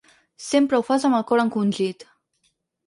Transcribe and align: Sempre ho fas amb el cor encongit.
Sempre 0.45 0.79
ho 0.79 0.85
fas 0.89 1.05
amb 1.11 1.19
el 1.21 1.27
cor 1.33 1.45
encongit. 1.45 2.11